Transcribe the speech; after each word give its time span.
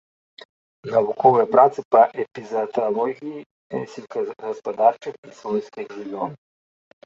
Навуковыя 0.95 1.45
працы 1.55 1.79
па 1.97 2.01
эпізааталогіі 2.23 3.45
сельскагаспадарчых 3.93 5.13
і 5.31 5.41
свойскіх 5.41 5.87
жывёл. 6.03 6.29